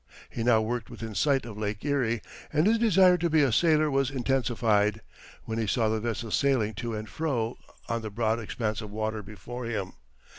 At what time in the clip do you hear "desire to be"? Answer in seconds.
2.79-3.43